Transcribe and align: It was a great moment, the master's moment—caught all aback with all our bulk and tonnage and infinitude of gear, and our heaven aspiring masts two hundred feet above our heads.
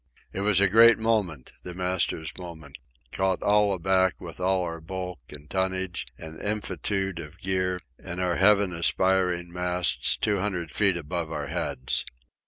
It 0.33 0.41
was 0.41 0.59
a 0.59 0.67
great 0.67 0.97
moment, 0.97 1.53
the 1.61 1.75
master's 1.75 2.35
moment—caught 2.35 3.43
all 3.43 3.71
aback 3.71 4.19
with 4.19 4.39
all 4.39 4.63
our 4.63 4.81
bulk 4.81 5.19
and 5.29 5.47
tonnage 5.47 6.07
and 6.17 6.41
infinitude 6.41 7.19
of 7.19 7.37
gear, 7.37 7.79
and 8.03 8.19
our 8.19 8.37
heaven 8.37 8.73
aspiring 8.73 9.53
masts 9.53 10.17
two 10.17 10.39
hundred 10.39 10.71
feet 10.71 10.97
above 10.97 11.31
our 11.31 11.49
heads. 11.49 12.03